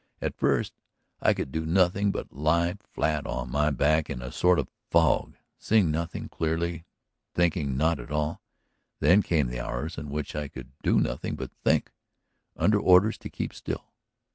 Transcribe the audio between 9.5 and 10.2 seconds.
hours in